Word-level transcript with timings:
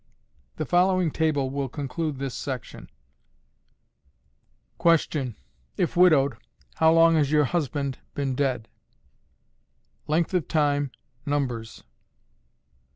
The 0.55 0.65
following 0.65 1.11
table 1.11 1.51
will 1.51 1.69
conclude 1.69 2.17
this 2.17 2.33
section: 2.33 2.89
Question. 4.79 5.35
IF 5.77 5.95
WIDOWED, 5.95 6.37
HOW 6.77 6.91
LONG 6.93 7.13
HAS 7.17 7.29
YOUR 7.31 7.45
HUSBAND 7.45 7.99
BEEN 8.15 8.33
DEAD? 8.33 8.67
Length 10.07 10.33
of 10.33 10.47
Time. 10.47 10.89
Numbers. 11.23 11.83